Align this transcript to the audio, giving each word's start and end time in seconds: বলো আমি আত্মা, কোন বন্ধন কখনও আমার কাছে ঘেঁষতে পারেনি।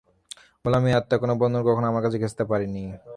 বলো 0.63 0.75
আমি 0.77 0.89
আত্মা, 0.93 1.15
কোন 1.17 1.31
বন্ধন 1.41 1.61
কখনও 1.67 1.87
আমার 1.91 2.03
কাছে 2.05 2.17
ঘেঁষতে 2.17 2.43
পারেনি। 2.45 2.83